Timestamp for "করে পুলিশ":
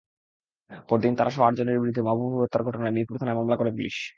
3.55-3.97